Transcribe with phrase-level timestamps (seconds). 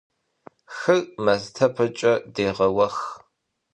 [0.77, 2.97] Хыр мастэпэкӀэ дегъэуэх.